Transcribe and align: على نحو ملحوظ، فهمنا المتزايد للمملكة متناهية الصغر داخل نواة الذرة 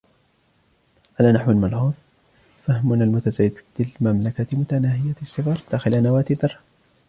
على 1.19 1.31
نحو 1.31 1.53
ملحوظ، 1.53 1.93
فهمنا 2.35 3.03
المتزايد 3.03 3.59
للمملكة 3.79 4.57
متناهية 4.57 5.15
الصغر 5.21 5.61
داخل 5.71 6.03
نواة 6.03 6.25
الذرة 6.31 6.59